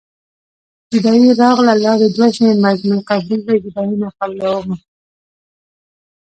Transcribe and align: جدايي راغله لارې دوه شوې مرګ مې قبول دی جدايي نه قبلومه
جدايي 0.91 1.29
راغله 1.41 1.73
لارې 1.85 2.07
دوه 2.15 2.27
شوې 2.35 2.51
مرګ 2.63 2.79
مې 2.89 2.97
قبول 3.09 3.39
دی 3.45 3.55
جدايي 3.63 3.95
نه 4.01 4.09
قبلومه 4.17 4.75